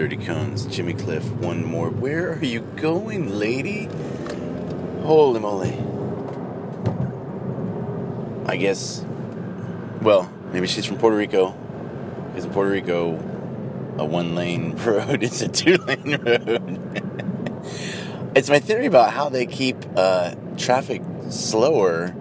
Dirty 0.00 0.16
Cones? 0.16 0.64
Jimmy 0.64 0.94
Cliff, 0.94 1.30
one 1.30 1.62
more. 1.62 1.90
Where 1.90 2.32
are 2.32 2.42
you 2.42 2.60
going, 2.60 3.38
lady? 3.38 3.86
Holy 5.02 5.38
moly. 5.38 5.74
I 8.46 8.56
guess, 8.56 9.04
well, 10.00 10.32
maybe 10.54 10.68
she's 10.68 10.86
from 10.86 10.96
Puerto 10.96 11.18
Rico. 11.18 11.50
Because 12.28 12.46
in 12.46 12.50
Puerto 12.50 12.70
Rico, 12.70 13.12
a 13.98 14.04
one 14.06 14.34
lane 14.34 14.74
road 14.86 15.22
is 15.22 15.42
a 15.42 15.48
two 15.48 15.76
lane 15.76 16.16
road. 16.22 17.02
it's 18.34 18.48
my 18.48 18.58
theory 18.58 18.86
about 18.86 19.12
how 19.12 19.28
they 19.28 19.44
keep 19.44 19.76
uh, 19.96 20.34
traffic 20.56 21.02
slower. 21.28 22.12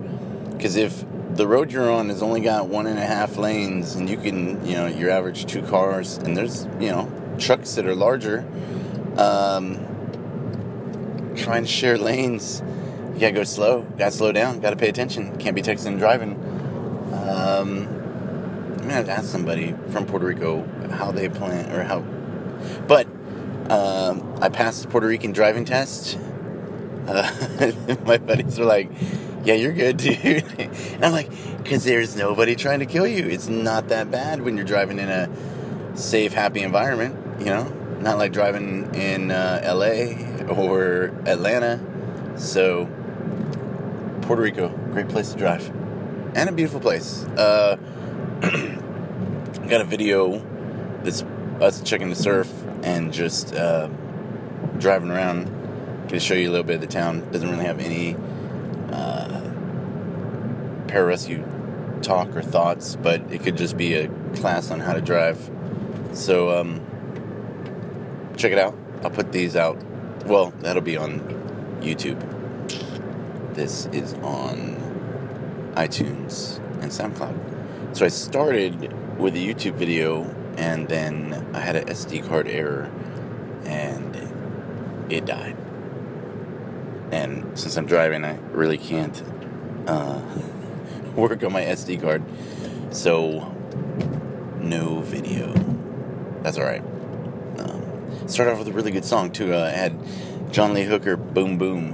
Because 0.51 0.75
if 0.75 1.05
the 1.33 1.47
road 1.47 1.71
you're 1.71 1.89
on 1.89 2.09
has 2.09 2.21
only 2.21 2.41
got 2.41 2.67
one 2.67 2.87
and 2.87 2.99
a 2.99 3.05
half 3.05 3.37
lanes, 3.37 3.95
and 3.95 4.09
you 4.09 4.17
can, 4.17 4.65
you 4.65 4.73
know, 4.73 4.87
your 4.87 5.09
average 5.11 5.45
two 5.45 5.61
cars, 5.61 6.17
and 6.17 6.35
there's, 6.35 6.65
you 6.81 6.91
know, 6.91 7.09
trucks 7.39 7.75
that 7.75 7.85
are 7.85 7.95
larger, 7.95 8.45
um, 9.17 9.75
trying 11.35 11.63
to 11.63 11.69
share 11.69 11.97
lanes, 11.97 12.61
you 13.13 13.19
gotta 13.19 13.33
go 13.33 13.43
slow, 13.43 13.81
gotta 13.97 14.11
slow 14.11 14.31
down, 14.31 14.59
gotta 14.59 14.75
pay 14.75 14.89
attention, 14.89 15.37
can't 15.37 15.55
be 15.55 15.61
texting 15.61 15.87
and 15.87 15.99
driving. 15.99 16.33
Um, 17.13 17.87
I'm 17.87 18.77
gonna 18.77 18.93
have 18.93 19.05
to 19.05 19.11
ask 19.11 19.25
somebody 19.25 19.75
from 19.89 20.05
Puerto 20.05 20.25
Rico 20.25 20.67
how 20.91 21.11
they 21.11 21.29
plan 21.29 21.71
or 21.71 21.83
how, 21.83 22.01
but 22.87 23.07
um, 23.69 24.35
I 24.41 24.49
passed 24.49 24.83
the 24.83 24.87
Puerto 24.87 25.07
Rican 25.07 25.31
driving 25.31 25.65
test. 25.65 26.17
Uh, 27.07 27.71
my 28.05 28.17
buddies 28.17 28.59
are 28.59 28.65
like, 28.65 28.89
yeah, 29.43 29.53
you're 29.53 29.73
good, 29.73 29.97
dude. 29.97 30.43
And 30.99 31.05
I'm 31.05 31.11
like, 31.11 31.29
because 31.63 31.83
there's 31.83 32.15
nobody 32.15 32.55
trying 32.55 32.79
to 32.79 32.85
kill 32.85 33.07
you. 33.07 33.25
It's 33.25 33.47
not 33.47 33.89
that 33.89 34.11
bad 34.11 34.41
when 34.41 34.57
you're 34.57 34.65
driving 34.65 34.99
in 34.99 35.09
a 35.09 35.29
safe, 35.99 36.33
happy 36.33 36.61
environment, 36.61 37.39
you 37.39 37.47
know? 37.47 37.63
Not 37.99 38.17
like 38.17 38.31
driving 38.31 38.93
in 38.95 39.31
uh, 39.31 39.61
LA 39.65 40.53
or 40.53 41.13
Atlanta. 41.25 41.79
So, 42.37 42.85
Puerto 44.21 44.41
Rico, 44.41 44.69
great 44.91 45.09
place 45.09 45.33
to 45.33 45.37
drive. 45.37 45.67
And 46.35 46.49
a 46.49 46.51
beautiful 46.51 46.79
place. 46.79 47.25
Uh, 47.25 47.75
got 49.67 49.81
a 49.81 49.85
video 49.85 50.39
that's 51.03 51.23
us 51.61 51.81
checking 51.81 52.09
the 52.09 52.15
surf 52.15 52.51
and 52.83 53.11
just 53.11 53.53
uh, 53.53 53.87
driving 54.77 55.11
around. 55.11 55.55
To 56.09 56.19
show 56.19 56.33
you 56.33 56.49
a 56.49 56.51
little 56.51 56.65
bit 56.65 56.75
of 56.75 56.81
the 56.81 56.87
town. 56.87 57.29
Doesn't 57.31 57.47
really 57.47 57.65
have 57.65 57.79
any 57.79 58.15
uh, 58.91 59.41
pararescue 60.87 62.01
talk 62.01 62.35
or 62.35 62.41
thoughts, 62.41 62.95
but 62.95 63.21
it 63.31 63.43
could 63.43 63.57
just 63.57 63.77
be 63.77 63.93
a 63.93 64.07
class 64.33 64.71
on 64.71 64.79
how 64.79 64.93
to 64.93 65.01
drive. 65.01 65.51
So 66.13 66.59
um, 66.59 66.81
check 68.35 68.51
it 68.51 68.57
out. 68.57 68.75
I'll 69.03 69.09
put 69.09 69.31
these 69.31 69.55
out. 69.55 69.77
Well, 70.25 70.51
that'll 70.59 70.81
be 70.81 70.97
on 70.97 71.19
YouTube. 71.81 72.19
This 73.53 73.87
is 73.87 74.13
on 74.15 74.77
iTunes 75.75 76.57
and 76.81 76.91
SoundCloud. 76.91 77.95
So 77.95 78.05
I 78.05 78.09
started 78.09 78.93
with 79.17 79.35
a 79.35 79.39
YouTube 79.39 79.75
video, 79.75 80.23
and 80.57 80.87
then 80.87 81.49
I 81.53 81.59
had 81.59 81.75
an 81.75 81.87
SD 81.87 82.27
card 82.27 82.47
error, 82.47 82.91
and 83.65 84.15
it 85.09 85.25
died. 85.25 85.57
And 87.11 87.57
since 87.57 87.75
I'm 87.77 87.85
driving, 87.85 88.23
I 88.23 88.37
really 88.51 88.77
can't 88.77 89.23
uh, 89.87 90.21
work 91.15 91.43
on 91.43 91.51
my 91.51 91.63
SD 91.63 92.01
card. 92.01 92.23
So, 92.91 93.55
no 94.59 95.01
video. 95.01 95.53
That's 96.41 96.57
alright. 96.57 96.81
Um, 97.59 98.27
start 98.27 98.49
off 98.49 98.59
with 98.59 98.67
a 98.67 98.73
really 98.73 98.91
good 98.91 99.05
song, 99.05 99.31
too. 99.31 99.53
Uh, 99.53 99.65
I 99.65 99.69
had 99.69 99.97
John 100.51 100.73
Lee 100.73 100.83
Hooker, 100.83 101.17
Boom 101.17 101.57
Boom, 101.57 101.93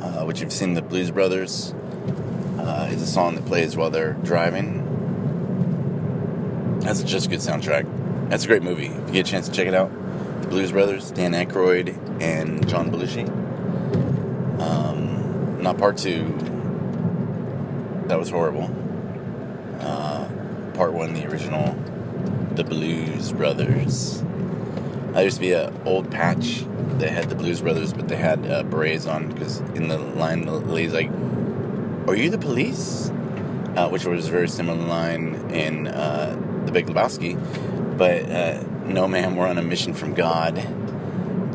uh, 0.00 0.24
which 0.24 0.40
you've 0.40 0.52
seen 0.52 0.74
the 0.74 0.82
Blues 0.82 1.10
Brothers. 1.10 1.74
Uh, 2.58 2.88
is 2.90 3.02
a 3.02 3.06
song 3.06 3.34
that 3.34 3.46
plays 3.46 3.76
while 3.76 3.90
they're 3.90 4.14
driving. 4.14 4.86
That's 6.80 7.02
just 7.02 7.26
a 7.26 7.30
good 7.30 7.40
soundtrack. 7.40 7.86
That's 8.30 8.44
a 8.44 8.46
great 8.46 8.62
movie. 8.62 8.86
If 8.86 9.06
you 9.08 9.12
get 9.12 9.28
a 9.28 9.30
chance 9.30 9.48
to 9.48 9.54
check 9.54 9.66
it 9.66 9.74
out, 9.74 9.90
the 10.42 10.48
Blues 10.48 10.72
Brothers, 10.72 11.10
Dan 11.10 11.32
Aykroyd 11.32 12.22
and 12.22 12.66
John 12.68 12.90
Belushi. 12.90 13.28
Um, 14.60 15.62
not 15.62 15.78
part 15.78 15.96
two. 15.96 16.24
That 18.06 18.18
was 18.18 18.30
horrible. 18.30 18.70
Uh, 19.80 20.28
part 20.74 20.92
one, 20.92 21.14
the 21.14 21.26
original, 21.26 21.74
the 22.60 22.68
Blues 22.68 23.32
Brothers. 23.32 24.22
I 25.14 25.22
used 25.22 25.36
to 25.36 25.40
be 25.40 25.52
an 25.52 25.74
old 25.86 26.10
patch 26.10 26.62
that 26.98 27.08
had 27.08 27.30
the 27.30 27.34
Blues 27.34 27.62
Brothers, 27.62 27.94
but 27.94 28.08
they 28.08 28.16
had 28.16 28.44
uh, 28.46 28.64
berets 28.64 29.06
on 29.06 29.28
because 29.28 29.60
in 29.74 29.88
the 29.88 29.96
line, 29.96 30.44
the 30.44 30.52
lady's 30.52 30.92
like, 30.92 31.10
"Are 32.06 32.14
you 32.14 32.28
the 32.28 32.36
police?" 32.36 33.08
Uh, 33.76 33.88
which 33.88 34.04
was 34.04 34.28
a 34.28 34.30
very 34.30 34.48
similar 34.48 34.76
line 34.84 35.50
in 35.52 35.86
uh, 35.86 36.36
The 36.66 36.72
Big 36.72 36.86
Lebowski. 36.86 37.38
But 37.96 38.30
uh, 38.30 38.62
no, 38.84 39.08
ma'am, 39.08 39.36
we're 39.36 39.46
on 39.46 39.56
a 39.56 39.62
mission 39.62 39.94
from 39.94 40.12
God. 40.12 40.58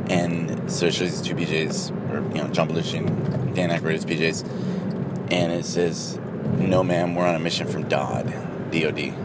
And 0.09 0.71
so 0.71 0.87
it 0.87 0.95
shows 0.95 1.11
these 1.11 1.21
two 1.21 1.35
PJs, 1.35 2.09
or 2.11 2.35
you 2.35 2.41
know, 2.41 2.47
John 2.47 2.67
Belushi 2.69 3.05
and 3.05 3.55
Dan 3.55 3.69
Aykroyd 3.69 3.93
as 3.93 4.05
PJs, 4.05 5.31
and 5.31 5.51
it 5.51 5.65
says, 5.65 6.17
"No, 6.57 6.83
ma'am, 6.83 7.13
we're 7.13 7.27
on 7.27 7.35
a 7.35 7.39
mission 7.39 7.67
from 7.67 7.87
Dodd, 7.87 8.33
DOD." 8.71 9.24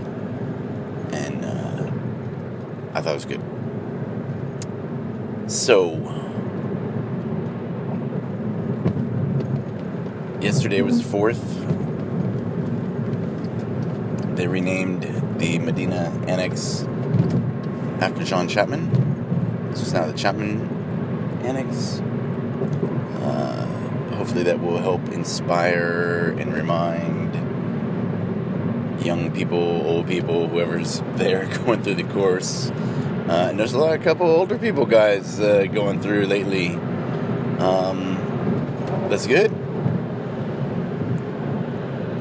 I 2.93 3.01
thought 3.01 3.13
it 3.13 3.15
was 3.15 3.25
good. 3.25 3.41
So, 5.51 5.95
yesterday 10.41 10.83
was 10.83 10.99
the 10.99 11.09
fourth. 11.09 11.43
They 14.37 14.47
renamed 14.49 15.03
the 15.39 15.59
Medina 15.59 16.13
Annex 16.27 16.83
after 18.01 18.25
John 18.25 18.49
Chapman. 18.49 18.91
So 19.75 19.83
it's 19.83 19.93
now 19.93 20.07
the 20.07 20.13
Chapman 20.13 20.69
Annex. 21.45 22.01
Uh, 23.23 23.67
hopefully, 24.17 24.43
that 24.45 24.61
will 24.61 24.79
help 24.79 25.09
inspire 25.11 26.35
and 26.39 26.53
remind 26.53 27.30
young 29.03 29.31
people, 29.33 29.59
old 29.59 30.07
people, 30.07 30.49
whoever's 30.49 31.03
there 31.15 31.47
going 31.65 31.83
through 31.83 31.97
the 31.97 32.05
course. 32.05 32.71
Uh, 32.71 33.49
and 33.51 33.59
there's 33.59 33.73
a 33.73 33.79
lot 33.79 33.95
of 33.95 34.03
couple 34.03 34.27
older 34.27 34.59
people 34.59 34.85
guys 34.85 35.39
uh, 35.41 35.65
going 35.67 36.01
through 36.01 36.27
lately. 36.27 36.71
Um, 37.61 38.17
that's 39.09 39.27
good. 39.27 39.51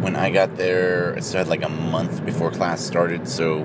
when 0.00 0.14
I 0.14 0.30
got 0.30 0.56
there. 0.56 1.16
I 1.16 1.18
started 1.18 1.50
like 1.50 1.64
a 1.64 1.68
month 1.68 2.24
before 2.24 2.52
class 2.52 2.80
started, 2.80 3.26
so 3.26 3.62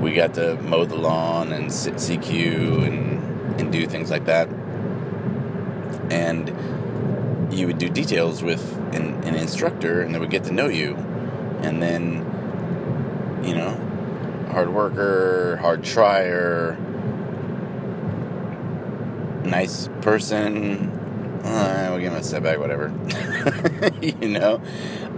we 0.00 0.14
got 0.14 0.34
to 0.34 0.56
mow 0.62 0.84
the 0.84 0.96
lawn 0.96 1.52
and 1.52 1.72
sit 1.72 1.94
CQ 1.94 2.88
and 2.88 3.60
and 3.60 3.70
do 3.70 3.86
things 3.86 4.10
like 4.10 4.24
that. 4.24 4.48
And 6.10 7.52
you 7.56 7.68
would 7.68 7.78
do 7.78 7.88
details 7.88 8.42
with 8.42 8.76
an, 8.96 9.14
an 9.22 9.36
instructor, 9.36 10.00
and 10.00 10.12
they 10.12 10.18
would 10.18 10.30
get 10.30 10.42
to 10.46 10.52
know 10.52 10.66
you, 10.66 10.96
and 11.62 11.80
then 11.80 12.24
you 13.44 13.54
know, 13.54 14.48
hard 14.50 14.70
worker, 14.70 15.56
hard 15.58 15.84
trier, 15.84 16.76
nice 19.48 19.88
person. 20.02 20.90
Uh, 21.44 21.88
we'll 21.90 22.00
give 22.00 22.12
him 22.12 22.18
a 22.18 22.22
setback, 22.22 22.58
whatever. 22.58 22.92
you 24.02 24.28
know, 24.28 24.60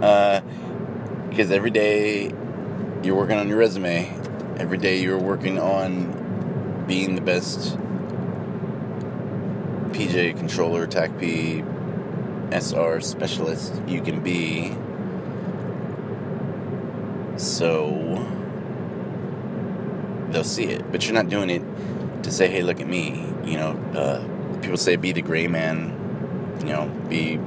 uh, 0.01 0.41
Because 1.29 1.51
every 1.51 1.71
day 1.71 2.33
you're 3.03 3.15
working 3.15 3.37
on 3.37 3.49
your 3.49 3.57
resume, 3.57 4.07
every 4.57 4.77
day 4.77 5.01
you're 5.01 5.19
working 5.19 5.59
on 5.59 6.85
being 6.87 7.15
the 7.15 7.21
best 7.21 7.77
PJ 9.91 10.37
controller, 10.37 10.87
TACP, 10.87 11.65
SR 12.53 13.01
specialist 13.01 13.73
you 13.87 14.01
can 14.01 14.21
be. 14.21 14.75
So 17.37 18.25
they'll 20.29 20.43
see 20.43 20.65
it, 20.65 20.91
but 20.91 21.05
you're 21.05 21.13
not 21.13 21.29
doing 21.29 21.49
it 21.49 21.61
to 22.23 22.31
say, 22.31 22.47
"Hey, 22.47 22.61
look 22.61 22.79
at 22.79 22.87
me." 22.87 23.25
You 23.45 23.57
know, 23.57 23.71
uh, 23.95 24.59
people 24.61 24.77
say, 24.77 24.95
"Be 24.95 25.11
the 25.11 25.21
gray 25.21 25.47
man." 25.47 25.97
You 26.59 26.73
know, 26.73 26.87
be 27.09 27.39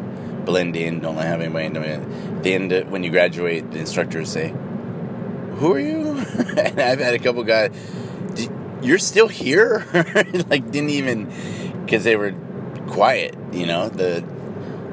blend 0.44 0.76
in. 0.76 1.00
Don't 1.00 1.16
have 1.16 1.40
anybody 1.40 1.68
know 1.68 1.82
it. 1.82 2.00
At 2.00 2.42
the 2.42 2.54
end, 2.54 2.72
of, 2.72 2.90
when 2.90 3.02
you 3.02 3.10
graduate, 3.10 3.70
the 3.70 3.78
instructors 3.78 4.30
say, 4.30 4.54
"Who 5.56 5.74
are 5.74 5.80
you?" 5.80 6.18
and 6.56 6.80
I've 6.80 7.00
had 7.00 7.14
a 7.14 7.18
couple 7.18 7.42
guys. 7.44 7.70
You're 8.82 8.98
still 8.98 9.28
here? 9.28 9.86
like 10.50 10.70
didn't 10.70 10.90
even 10.90 11.32
because 11.84 12.04
they 12.04 12.16
were 12.16 12.34
quiet. 12.88 13.36
You 13.52 13.66
know 13.66 13.88
the 13.88 14.24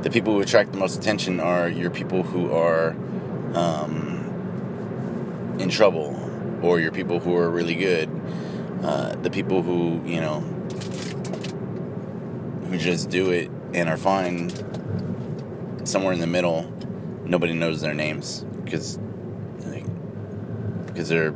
the 0.02 0.10
people 0.10 0.34
who 0.34 0.42
attract 0.42 0.72
the 0.72 0.78
most 0.78 0.98
attention 0.98 1.40
are 1.40 1.70
your 1.70 1.90
people 1.90 2.24
who 2.24 2.52
are 2.52 2.96
um, 3.54 5.58
in 5.60 5.70
trouble 5.70 6.18
or 6.62 6.80
your 6.80 6.92
people 6.92 7.20
who 7.20 7.36
are 7.36 7.50
really 7.50 7.76
good. 7.76 8.10
Uh, 8.84 9.16
the 9.18 9.30
people 9.30 9.62
who 9.62 10.02
you 10.06 10.20
know 10.20 10.40
who 12.68 12.78
just 12.78 13.10
do 13.10 13.30
it 13.30 13.50
and 13.74 13.88
are 13.88 13.98
fine 13.98 14.50
somewhere 15.86 16.14
in 16.14 16.20
the 16.20 16.28
middle 16.28 16.64
nobody 17.26 17.54
knows 17.54 17.82
their 17.82 17.94
names 17.94 18.44
because 18.66 18.98
because 20.88 21.10
they're 21.10 21.32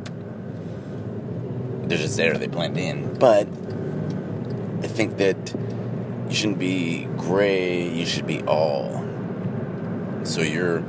they're 1.84 1.98
just 1.98 2.16
there 2.16 2.36
they 2.36 2.48
blend 2.48 2.76
in. 2.78 3.14
But 3.14 3.46
i 4.82 4.88
think 4.88 5.18
that 5.18 5.54
you 6.28 6.34
shouldn't 6.34 6.58
be 6.58 7.04
gray 7.16 7.88
you 7.88 8.06
should 8.06 8.26
be 8.26 8.42
all. 8.42 9.04
So 10.24 10.40
you're 10.40 10.80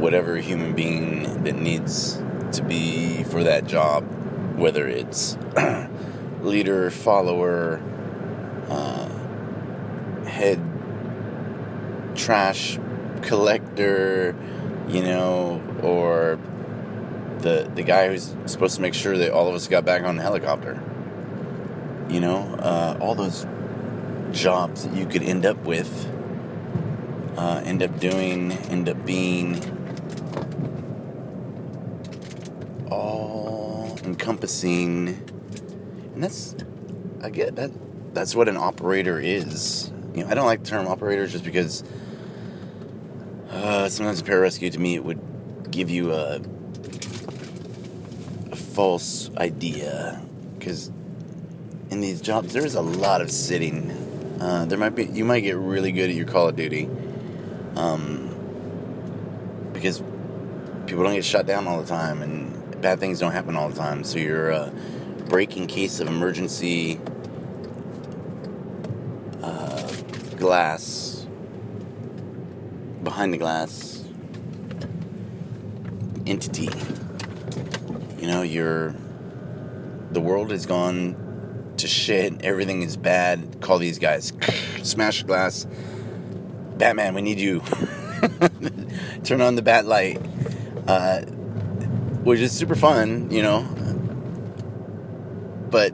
whatever 0.00 0.36
human 0.36 0.74
being 0.74 1.44
that 1.44 1.56
needs 1.56 2.22
to 2.52 2.62
be 2.62 3.24
for 3.24 3.44
that 3.44 3.66
job 3.66 4.04
whether 4.56 4.86
it's 4.88 5.36
leader 6.40 6.90
follower 6.90 7.80
uh, 8.68 9.08
head 10.26 10.60
trash 12.14 12.78
collector 13.22 14.34
you 14.88 15.02
know 15.02 15.62
or 15.82 16.38
the 17.40 17.70
the 17.74 17.82
guy 17.82 18.08
who's 18.08 18.34
supposed 18.46 18.76
to 18.76 18.82
make 18.82 18.94
sure 18.94 19.16
that 19.16 19.30
all 19.32 19.48
of 19.48 19.54
us 19.54 19.68
got 19.68 19.84
back 19.84 20.02
on 20.02 20.16
the 20.16 20.22
helicopter. 20.22 20.82
You 22.08 22.20
know 22.20 22.38
uh, 22.56 22.98
all 23.00 23.14
those 23.14 23.46
jobs 24.32 24.84
that 24.84 24.94
you 24.94 25.06
could 25.06 25.22
end 25.22 25.46
up 25.46 25.58
with, 25.64 26.10
uh, 27.36 27.62
end 27.64 27.82
up 27.82 27.98
doing, 27.98 28.52
end 28.52 28.88
up 28.88 29.04
being 29.04 29.60
all 32.90 33.75
encompassing. 34.04 35.08
And 36.14 36.22
that's, 36.22 36.54
I 37.22 37.30
get 37.30 37.56
that, 37.56 37.70
that's 38.14 38.34
what 38.34 38.48
an 38.48 38.56
operator 38.56 39.20
is. 39.20 39.92
You 40.14 40.24
know, 40.24 40.30
I 40.30 40.34
don't 40.34 40.46
like 40.46 40.60
the 40.60 40.66
term 40.66 40.86
operator 40.86 41.26
just 41.26 41.44
because 41.44 41.84
uh, 43.50 43.88
sometimes 43.88 44.20
a 44.20 44.24
pararescue 44.24 44.72
to 44.72 44.78
me 44.78 44.94
it 44.94 45.04
would 45.04 45.70
give 45.70 45.90
you 45.90 46.12
a, 46.12 46.40
a 48.50 48.56
false 48.56 49.30
idea 49.36 50.22
because 50.58 50.90
in 51.90 52.00
these 52.00 52.20
jobs 52.20 52.52
there 52.52 52.64
is 52.64 52.74
a 52.74 52.80
lot 52.80 53.20
of 53.20 53.30
sitting 53.30 54.06
uh, 54.40 54.66
there 54.66 54.78
might 54.78 54.94
be 54.94 55.06
you 55.06 55.24
might 55.24 55.40
get 55.40 55.56
really 55.56 55.92
good 55.92 56.10
at 56.10 56.16
your 56.16 56.26
Call 56.26 56.48
of 56.48 56.56
Duty, 56.56 56.90
um, 57.74 58.28
because 59.72 60.02
people 60.86 61.04
don't 61.04 61.14
get 61.14 61.24
shut 61.24 61.46
down 61.46 61.66
all 61.66 61.80
the 61.80 61.86
time 61.86 62.22
and 62.22 62.45
bad 62.80 63.00
things 63.00 63.18
don't 63.20 63.32
happen 63.32 63.56
all 63.56 63.68
the 63.68 63.76
time. 63.76 64.04
So 64.04 64.18
you're 64.18 64.50
a 64.50 64.72
breaking 65.28 65.66
case 65.66 66.00
of 66.00 66.08
emergency 66.08 67.00
uh, 69.42 69.92
glass 70.36 71.26
behind 73.02 73.32
the 73.32 73.38
glass 73.38 74.04
entity. 76.26 76.68
You 78.18 78.26
know, 78.26 78.42
you're 78.42 78.94
the 80.10 80.20
world 80.20 80.50
has 80.50 80.66
gone 80.66 81.74
to 81.76 81.86
shit. 81.86 82.42
Everything 82.42 82.82
is 82.82 82.96
bad. 82.96 83.60
Call 83.60 83.78
these 83.78 83.98
guys. 83.98 84.32
Smash 84.82 85.22
glass. 85.24 85.66
Batman, 86.78 87.14
we 87.14 87.22
need 87.22 87.38
you. 87.38 87.60
Turn 89.24 89.40
on 89.40 89.56
the 89.56 89.62
bat 89.62 89.86
light. 89.86 90.20
Uh, 90.86 91.22
which 92.26 92.40
is 92.40 92.50
super 92.50 92.74
fun, 92.74 93.30
you 93.30 93.40
know. 93.40 93.62
But 95.70 95.92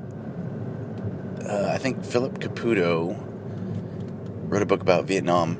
uh, 1.46 1.70
I 1.70 1.76
think 1.76 2.02
Philip 2.06 2.38
Caputo 2.38 3.14
wrote 4.48 4.62
a 4.62 4.66
book 4.66 4.80
about 4.80 5.04
Vietnam. 5.04 5.58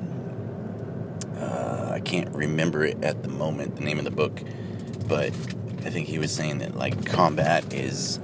Uh, 1.37 1.91
I 1.93 2.01
can't 2.01 2.35
remember 2.35 2.87
it 2.87 3.05
at 3.05 3.23
the 3.23 3.29
moment, 3.29 3.77
the 3.77 3.85
name 3.85 3.99
of 3.99 4.07
the 4.07 4.11
book, 4.11 4.41
but 5.09 5.35
I 5.85 5.91
think 5.91 6.09
he 6.09 6.19
was 6.19 6.33
saying 6.33 6.59
that 6.59 6.75
like 6.75 7.05
combat 7.05 7.75
is 7.75 8.19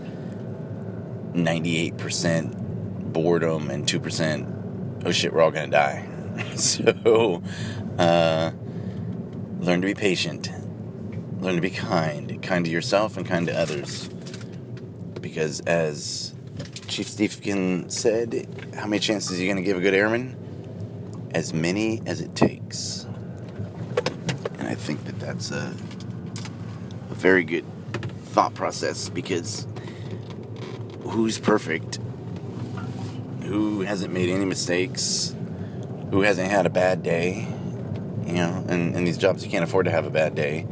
98% 1.34 3.12
boredom 3.12 3.70
and 3.70 3.86
2% 3.86 5.02
oh 5.04 5.12
shit 5.12 5.32
we're 5.32 5.42
all 5.42 5.50
gonna 5.50 5.68
die 5.68 6.08
so 6.56 7.42
uh, 7.98 8.50
learn 9.60 9.80
to 9.80 9.86
be 9.86 9.94
patient 9.94 10.50
learn 11.40 11.54
to 11.54 11.60
be 11.60 11.70
kind 11.70 12.42
kind 12.42 12.64
to 12.64 12.70
yourself 12.70 13.16
and 13.16 13.26
kind 13.26 13.46
to 13.46 13.56
others. 13.56 14.08
Because 15.20 15.60
as 15.60 16.34
chief 16.86 17.08
Stephen 17.08 17.88
said 17.90 18.46
how 18.74 18.86
many 18.86 19.00
chances 19.00 19.38
are 19.38 19.42
you 19.42 19.48
gonna 19.48 19.62
give 19.62 19.76
a 19.76 19.80
good 19.80 19.94
airman? 19.94 20.36
As 21.34 21.52
many 21.52 22.02
as 22.06 22.20
it 22.20 22.34
takes. 22.34 23.04
And 24.58 24.66
i 24.66 24.74
think 24.74 25.04
that 25.04 25.18
that's 25.20 25.50
a, 25.50 25.74
a 27.10 27.14
very 27.14 27.44
good 27.44 27.64
thought 28.26 28.54
process 28.54 29.08
because 29.08 29.66
who's 31.02 31.38
perfect, 31.38 31.98
who 33.44 33.80
hasn't 33.82 34.12
made 34.12 34.28
any 34.28 34.44
mistakes, 34.44 35.34
who 36.10 36.22
hasn't 36.22 36.50
had 36.50 36.66
a 36.66 36.70
bad 36.70 37.02
day, 37.02 37.46
you 38.26 38.34
know, 38.34 38.64
and 38.68 38.94
in 38.94 39.04
these 39.04 39.18
jobs 39.18 39.44
you 39.44 39.50
can't 39.50 39.64
afford 39.64 39.86
to 39.86 39.90
have 39.90 40.06
a 40.06 40.10
bad 40.10 40.34
day 40.34 40.66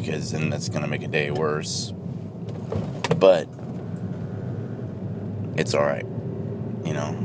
because 0.00 0.32
then 0.32 0.50
that's 0.50 0.68
going 0.68 0.82
to 0.82 0.88
make 0.88 1.02
a 1.02 1.08
day 1.08 1.30
worse. 1.30 1.92
But 3.16 3.48
it's 5.56 5.74
all 5.74 5.84
right, 5.84 6.06
you 6.84 6.92
know. 6.92 7.16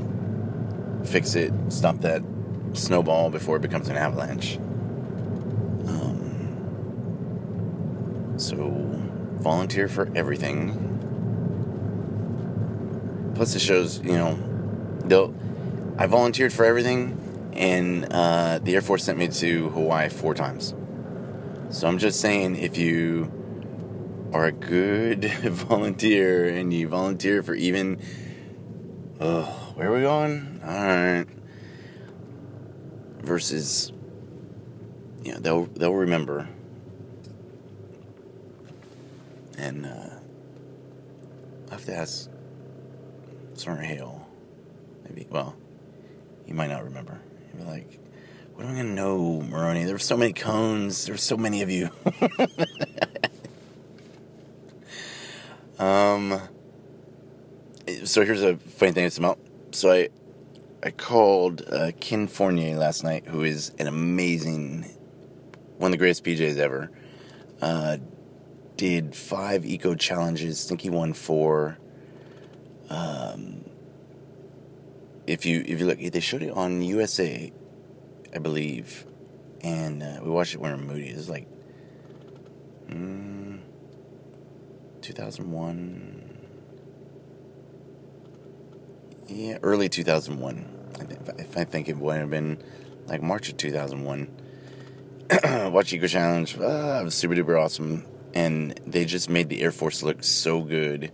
Fix 1.05 1.35
it, 1.35 1.53
stop 1.69 1.99
that 1.99 2.21
snowball 2.73 3.29
before 3.29 3.55
it 3.57 3.61
becomes 3.61 3.89
an 3.89 3.97
avalanche. 3.97 4.57
Um, 5.87 6.63
so, 8.37 8.55
volunteer 9.39 9.87
for 9.87 10.11
everything 10.15 10.89
Plus, 13.39 13.55
it 13.55 13.59
shows, 13.59 14.01
you 14.03 14.11
know, 14.11 14.37
they'll. 15.05 15.33
I 15.97 16.07
volunteered 16.07 16.51
for 16.51 16.65
everything, 16.65 17.51
and 17.53 18.05
uh, 18.11 18.59
the 18.61 18.75
Air 18.75 18.81
Force 18.81 19.05
sent 19.05 19.17
me 19.17 19.29
to 19.29 19.69
Hawaii 19.69 20.09
four 20.09 20.33
times. 20.33 20.73
So 21.71 21.87
I'm 21.87 21.99
just 21.99 22.19
saying, 22.19 22.55
if 22.55 22.77
you 22.79 23.31
are 24.33 24.45
a 24.45 24.51
good 24.51 25.25
volunteer 25.43 26.49
and 26.49 26.73
you 26.73 26.87
volunteer 26.87 27.43
for 27.43 27.53
even, 27.53 28.01
oh, 29.19 29.43
where 29.75 29.91
are 29.91 29.95
we 29.95 30.01
going? 30.01 30.61
All 30.63 30.69
right. 30.69 31.27
Versus, 33.19 33.91
you 35.23 35.33
know, 35.33 35.39
they'll 35.39 35.65
they'll 35.65 35.93
remember. 35.93 36.49
And 39.59 39.85
uh, 39.85 40.09
I 41.67 41.71
have 41.71 41.85
to 41.85 41.95
ask 41.95 42.31
Sergeant 43.53 43.85
Hale. 43.85 44.27
Maybe, 45.03 45.27
well, 45.29 45.55
you 46.47 46.55
might 46.55 46.69
not 46.69 46.83
remember. 46.83 47.19
You'd 47.47 47.63
be 47.63 47.69
like, 47.69 47.99
what 48.59 48.67
am 48.67 48.75
I 48.75 48.81
to 48.81 48.83
know, 48.83 49.41
Maroney? 49.41 49.85
There 49.85 49.95
were 49.95 49.99
so 49.99 50.17
many 50.17 50.33
cones. 50.33 51.05
There 51.05 51.13
were 51.13 51.17
so 51.17 51.37
many 51.37 51.61
of 51.61 51.69
you. 51.69 51.89
um, 55.79 56.41
so 58.03 58.25
here's 58.25 58.43
a 58.43 58.57
funny 58.57 58.91
thing 58.91 59.05
that's. 59.05 59.17
So 59.71 59.93
I, 59.93 60.09
I 60.83 60.91
called 60.91 61.63
uh, 61.71 61.93
Ken 62.01 62.27
Fournier 62.27 62.75
last 62.75 63.01
night, 63.01 63.27
who 63.27 63.43
is 63.43 63.71
an 63.79 63.87
amazing, 63.87 64.93
one 65.77 65.87
of 65.87 65.91
the 65.93 65.97
greatest 65.97 66.25
PJs 66.25 66.57
ever. 66.57 66.91
Uh, 67.61 67.95
did 68.75 69.15
five 69.15 69.65
eco 69.65 69.95
challenges. 69.95 70.67
Think 70.67 70.81
he 70.81 70.89
won 70.89 71.13
four. 71.13 71.77
Um, 72.89 73.63
if 75.27 75.45
you 75.45 75.63
if 75.65 75.79
you 75.79 75.85
look, 75.85 75.99
they 75.99 76.19
showed 76.19 76.43
it 76.43 76.51
on 76.51 76.81
USA, 76.81 77.53
I 78.33 78.39
believe, 78.39 79.05
and 79.61 80.03
uh, 80.03 80.19
we 80.21 80.29
watched 80.29 80.53
it 80.53 80.61
when 80.61 80.71
we 80.71 80.77
were 80.77 80.93
Moody. 80.93 81.09
It 81.09 81.17
was 81.17 81.29
like 81.29 81.47
mm, 82.89 83.59
2001. 85.01 86.37
Yeah, 89.27 89.57
early 89.61 89.89
2001. 89.89 90.65
I 90.95 91.03
think, 91.03 91.39
if 91.39 91.57
I 91.57 91.63
think 91.63 91.87
it 91.87 91.97
would 91.97 92.17
have 92.17 92.29
been 92.29 92.61
like 93.07 93.21
March 93.21 93.49
of 93.49 93.57
2001. 93.57 94.29
Watch 95.71 95.93
Eco 95.93 96.07
Challenge. 96.07 96.57
Ah, 96.61 97.01
it 97.01 97.03
was 97.03 97.15
super 97.15 97.35
duper 97.35 97.61
awesome. 97.61 98.05
And 98.33 98.79
they 98.85 99.05
just 99.05 99.29
made 99.29 99.49
the 99.49 99.61
Air 99.61 99.71
Force 99.71 100.03
look 100.03 100.23
so 100.23 100.61
good 100.61 101.11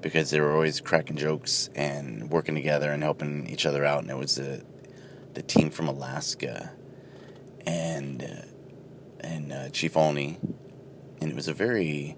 because 0.00 0.30
they 0.30 0.40
were 0.40 0.52
always 0.52 0.80
cracking 0.80 1.16
jokes 1.16 1.70
and 1.74 2.30
working 2.30 2.54
together 2.54 2.92
and 2.92 3.02
helping 3.02 3.48
each 3.48 3.66
other 3.66 3.84
out. 3.84 4.02
And 4.02 4.10
it 4.10 4.16
was 4.16 4.36
the, 4.36 4.64
the 5.34 5.42
team 5.42 5.70
from 5.70 5.88
Alaska 5.88 6.72
and, 7.66 8.22
uh, 8.22 9.26
and 9.26 9.52
uh, 9.52 9.68
Chief 9.70 9.96
Olney. 9.96 10.38
And 11.20 11.30
it 11.30 11.34
was 11.34 11.48
a 11.48 11.54
very, 11.54 12.16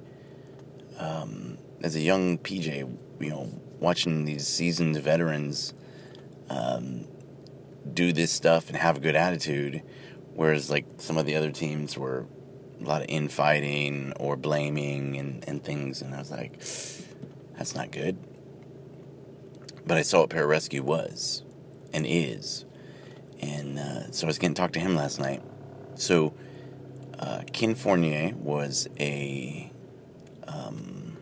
um, 0.99 1.59
as 1.83 1.97
a 1.97 2.01
young 2.01 2.39
PJ, 2.39 2.97
you 3.21 3.31
know, 3.31 3.51
watching 3.81 4.25
these 4.25 4.47
seasoned 4.47 4.97
veterans 4.97 5.75
um, 6.51 7.07
do 7.93 8.13
this 8.13 8.31
stuff 8.31 8.69
and 8.69 8.77
have 8.77 8.97
a 8.97 9.01
good 9.01 9.17
attitude, 9.17 9.83
whereas 10.35 10.71
like 10.71 10.87
some 10.99 11.17
of 11.17 11.27
the 11.27 11.37
other 11.37 11.51
teams 11.51 11.97
were 11.97 12.27
a 12.81 12.85
lot 12.85 13.03
of 13.03 13.09
infighting 13.09 14.13
or 14.19 14.37
blaming 14.37 15.17
and, 15.17 15.45
and 15.49 15.65
things, 15.65 16.03
and 16.03 16.15
I 16.15 16.19
was 16.19 16.31
like, 16.31 16.59
that's 17.57 17.75
not 17.75 17.91
good. 17.91 18.17
But 19.87 19.97
I 19.97 20.03
saw 20.03 20.21
what 20.21 20.31
pararescue 20.31 20.81
was 20.81 21.43
and 21.93 22.05
is, 22.07 22.66
and 23.41 23.79
uh, 23.79 24.11
so 24.11 24.27
I 24.27 24.29
was 24.29 24.39
getting 24.39 24.55
to 24.55 24.61
talk 24.61 24.73
to 24.73 24.81
him 24.81 24.95
last 24.95 25.19
night. 25.19 25.43
So 25.95 26.35
uh, 27.19 27.43
Ken 27.53 27.75
Fournier 27.75 28.35
was 28.37 28.89
a 29.01 29.71
um, 30.47 31.17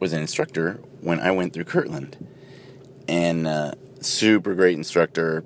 was 0.00 0.12
an 0.12 0.20
instructor 0.20 0.80
when 1.00 1.20
I 1.20 1.30
went 1.30 1.52
through 1.52 1.64
Kirtland, 1.64 2.16
and 3.08 3.46
uh, 3.46 3.72
super 4.00 4.54
great 4.54 4.76
instructor. 4.76 5.44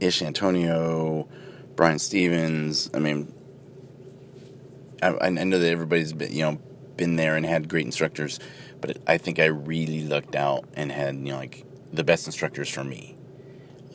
Ish 0.00 0.22
Antonio, 0.22 1.28
Brian 1.76 1.98
Stevens. 1.98 2.90
I 2.92 2.98
mean, 2.98 3.32
I, 5.02 5.16
I 5.20 5.28
know 5.30 5.58
that 5.58 5.70
everybody's 5.70 6.12
been 6.12 6.32
you 6.32 6.42
know 6.42 6.58
been 6.96 7.16
there 7.16 7.36
and 7.36 7.46
had 7.46 7.68
great 7.68 7.86
instructors, 7.86 8.38
but 8.80 8.98
I 9.06 9.18
think 9.18 9.38
I 9.38 9.46
really 9.46 10.04
lucked 10.04 10.34
out 10.34 10.64
and 10.74 10.90
had 10.92 11.16
you 11.16 11.32
know 11.32 11.36
like 11.36 11.64
the 11.92 12.04
best 12.04 12.26
instructors 12.26 12.68
for 12.68 12.84
me 12.84 13.13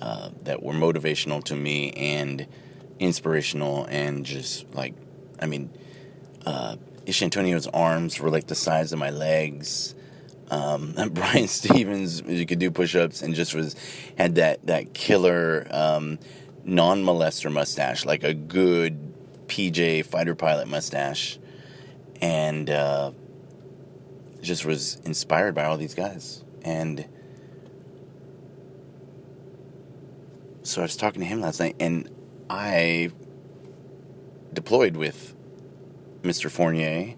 uh, 0.01 0.29
that 0.43 0.63
were 0.63 0.73
motivational 0.73 1.43
to 1.45 1.55
me 1.55 1.91
and 1.91 2.47
inspirational 2.99 3.85
and 3.85 4.25
just 4.25 4.73
like 4.75 4.93
I 5.41 5.45
mean, 5.45 5.69
uh, 6.45 6.75
Ish 7.05 7.21
Antonio's 7.21 7.67
arms 7.67 8.19
were 8.19 8.29
like 8.29 8.47
the 8.47 8.55
size 8.55 8.91
of 8.91 8.99
my 8.99 9.09
legs. 9.09 9.95
Um, 10.51 10.93
Brian 11.11 11.47
Stevens, 11.47 12.21
you 12.21 12.45
could 12.45 12.59
do 12.59 12.71
push-ups 12.71 13.21
and 13.21 13.33
just 13.33 13.53
was 13.53 13.75
had 14.17 14.35
that 14.35 14.65
that 14.67 14.93
killer 14.93 15.67
um, 15.71 16.19
non-molester 16.65 17.51
mustache, 17.51 18.05
like 18.05 18.23
a 18.23 18.33
good 18.33 19.13
PJ 19.47 20.05
fighter 20.05 20.35
pilot 20.35 20.67
mustache, 20.67 21.39
and 22.21 22.69
uh, 22.69 23.11
just 24.41 24.65
was 24.65 24.97
inspired 25.05 25.55
by 25.55 25.65
all 25.65 25.77
these 25.77 25.95
guys. 25.95 26.43
And 26.63 27.05
so 30.69 30.81
I 30.81 30.85
was 30.85 30.95
talking 30.95 31.21
to 31.21 31.27
him 31.27 31.41
last 31.41 31.59
night, 31.59 31.75
and 31.79 32.09
I 32.49 33.11
deployed 34.53 34.95
with 34.95 35.35
Mr. 36.21 36.49
Fournier. 36.49 37.15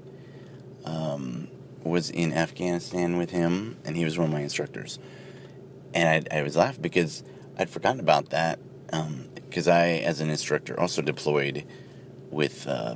Um, 0.85 1.49
was 1.83 2.09
in 2.09 2.33
Afghanistan 2.33 3.17
with 3.17 3.31
him, 3.31 3.77
and 3.85 3.97
he 3.97 4.05
was 4.05 4.17
one 4.17 4.27
of 4.27 4.33
my 4.33 4.41
instructors. 4.41 4.99
And 5.93 6.27
I, 6.31 6.39
I 6.39 6.43
was 6.43 6.55
laughing 6.55 6.81
because 6.81 7.23
I'd 7.57 7.69
forgotten 7.69 7.99
about 7.99 8.29
that. 8.29 8.59
Because 8.87 9.67
um, 9.67 9.73
I, 9.73 9.87
as 9.99 10.21
an 10.21 10.29
instructor, 10.29 10.79
also 10.79 11.01
deployed 11.01 11.65
with, 12.29 12.67
uh, 12.67 12.95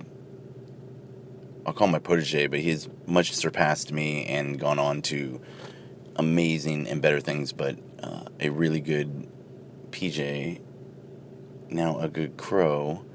I'll 1.65 1.73
call 1.73 1.87
him 1.87 1.91
my 1.91 1.99
protege, 1.99 2.47
but 2.47 2.59
he's 2.59 2.87
much 3.05 3.33
surpassed 3.33 3.91
me 3.91 4.25
and 4.25 4.59
gone 4.59 4.79
on 4.79 5.01
to 5.03 5.41
amazing 6.15 6.87
and 6.87 7.01
better 7.01 7.19
things. 7.19 7.53
But 7.53 7.77
uh, 8.01 8.25
a 8.39 8.49
really 8.49 8.81
good 8.81 9.27
PJ, 9.95 10.59
now 11.69 11.99
a 11.99 12.09
good 12.09 12.35
crow, 12.35 13.05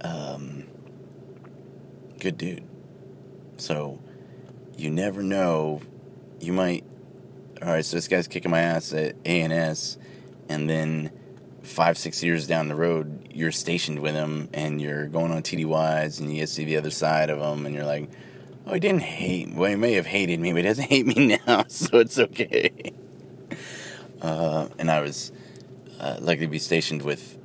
um, 0.00 0.64
good 2.18 2.36
dude. 2.36 2.64
So 3.58 4.00
you 4.76 4.90
never 4.90 5.22
know. 5.22 5.82
You 6.40 6.52
might. 6.52 6.82
All 7.62 7.68
right, 7.68 7.84
so 7.84 7.96
this 7.96 8.08
guy's 8.08 8.26
kicking 8.26 8.50
my 8.50 8.58
ass 8.58 8.92
at 8.92 9.14
A&S, 9.24 9.96
and 10.48 10.68
then 10.68 11.12
five, 11.62 11.96
six 11.96 12.24
years 12.24 12.48
down 12.48 12.66
the 12.66 12.74
road, 12.74 13.28
you're 13.32 13.52
stationed 13.52 14.00
with 14.00 14.14
him, 14.14 14.48
and 14.52 14.82
you're 14.82 15.06
going 15.06 15.30
on 15.30 15.42
TDYs, 15.42 16.18
and 16.18 16.28
you 16.28 16.40
get 16.40 16.48
to 16.48 16.52
see 16.52 16.64
the 16.64 16.76
other 16.76 16.90
side 16.90 17.30
of 17.30 17.38
him, 17.38 17.66
and 17.66 17.74
you're 17.74 17.86
like, 17.86 18.10
"Oh, 18.66 18.74
he 18.74 18.80
didn't 18.80 19.02
hate. 19.02 19.54
Well, 19.54 19.70
he 19.70 19.76
may 19.76 19.92
have 19.92 20.06
hated 20.06 20.40
me, 20.40 20.52
but 20.52 20.56
he 20.58 20.62
doesn't 20.64 20.84
hate 20.90 21.06
me 21.06 21.38
now, 21.46 21.66
so 21.68 22.00
it's 22.00 22.18
okay." 22.18 22.72
Uh, 24.20 24.68
and 24.78 24.90
I 24.90 25.00
was 25.00 25.30
uh, 26.04 26.18
to 26.18 26.46
be 26.46 26.58
stationed 26.58 27.00
with 27.02 27.38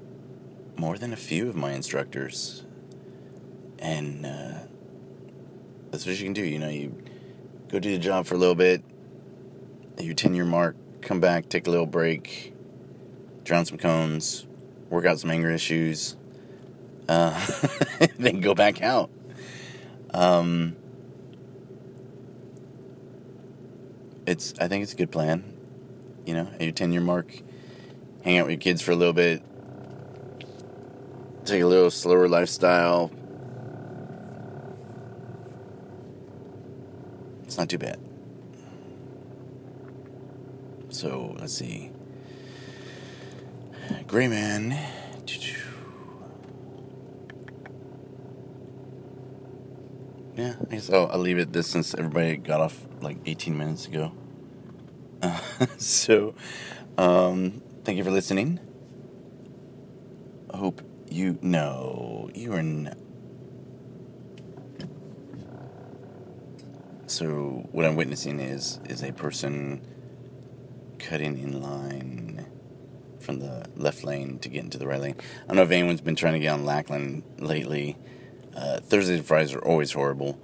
more 0.75 0.97
than 0.97 1.13
a 1.13 1.17
few 1.17 1.47
of 1.47 1.55
my 1.55 1.71
instructors, 1.71 2.65
and 3.79 4.25
uh, 4.25 4.59
that's 5.89 6.05
what 6.05 6.17
you 6.19 6.25
can 6.25 6.33
do. 6.33 6.43
You 6.43 6.59
know, 6.59 6.67
you 6.67 7.01
go 7.69 7.79
do 7.79 7.91
the 7.91 7.99
job 7.99 8.25
for 8.25 8.35
a 8.35 8.37
little 8.37 8.55
bit, 8.55 8.83
your 9.97 10.13
10 10.13 10.35
year 10.35 10.43
mark, 10.43 10.75
come 11.01 11.21
back, 11.21 11.47
take 11.47 11.67
a 11.67 11.69
little 11.69 11.85
break, 11.85 12.53
drown 13.43 13.63
some 13.63 13.77
cones, 13.77 14.45
work 14.89 15.05
out 15.05 15.19
some 15.19 15.31
anger 15.31 15.51
issues, 15.51 16.17
uh, 17.07 17.39
then 18.17 18.41
go 18.41 18.53
back 18.53 18.81
out. 18.81 19.09
Um, 20.13 20.75
it's 24.25 24.53
I 24.59 24.67
think 24.67 24.83
it's 24.83 24.93
a 24.93 24.97
good 24.97 25.11
plan. 25.11 25.55
You 26.25 26.33
know, 26.33 26.47
at 26.55 26.61
your 26.61 26.73
10 26.73 26.91
year 26.91 27.01
mark, 27.01 27.41
hang 28.29 28.37
out 28.37 28.45
with 28.45 28.51
your 28.51 28.59
kids 28.59 28.79
for 28.79 28.91
a 28.91 28.95
little 28.95 29.13
bit, 29.13 29.41
take 31.45 31.63
a 31.63 31.65
little 31.65 31.89
slower 31.89 32.27
lifestyle, 32.27 33.11
It's 37.45 37.57
not 37.57 37.67
too 37.67 37.79
bad. 37.79 37.99
So 40.89 41.35
let's 41.39 41.55
see. 41.55 41.89
Gray 44.05 44.27
Man. 44.27 44.77
Yeah, 50.35 50.53
I 50.61 50.75
guess 50.75 50.91
I'll, 50.91 51.07
I'll 51.07 51.17
leave 51.17 51.39
it 51.39 51.51
this 51.51 51.65
since 51.65 51.95
everybody 51.95 52.37
got 52.37 52.61
off 52.61 52.85
like 53.01 53.17
18 53.25 53.57
minutes 53.57 53.87
ago. 53.87 54.11
Uh, 55.23 55.39
so, 55.79 56.35
um, 56.99 57.63
thank 57.89 57.97
you 57.97 58.03
for 58.03 58.11
listening. 58.11 58.59
I 60.53 60.57
hope 60.57 60.83
you 61.09 61.39
know 61.41 62.29
you 62.35 62.53
are. 62.53 62.59
N- 62.59 62.95
So 67.07 67.67
what 67.71 67.87
I'm 67.87 67.95
witnessing 67.95 68.39
is 68.39 68.79
is 68.87 69.01
a 69.01 69.11
person 69.11 69.81
cutting 70.99 71.39
in 71.39 71.63
line 71.63 72.45
from 73.21 73.39
the 73.39 73.65
left 73.75 74.03
lane 74.03 74.37
to 74.37 74.49
get 74.49 74.63
into 74.63 74.77
the 74.77 74.85
right 74.85 75.01
lane. 75.01 75.15
I 75.45 75.47
don't 75.47 75.55
know 75.55 75.63
if 75.63 75.71
anyone's 75.71 76.01
been 76.01 76.15
trying 76.15 76.33
to 76.33 76.39
get 76.39 76.49
on 76.53 76.65
Lackland 76.65 77.23
lately. 77.39 77.97
Uh, 78.55 78.81
Thursdays 78.81 79.17
and 79.17 79.25
Fridays 79.25 79.55
are 79.55 79.65
always 79.65 79.93
horrible, 79.93 80.39